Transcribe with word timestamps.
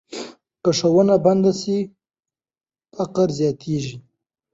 که 0.63 0.71
ښوونه 0.77 1.15
بنده 1.25 1.51
سي، 1.61 1.77
فقر 2.95 3.27
زیاتېږي. 3.39 3.95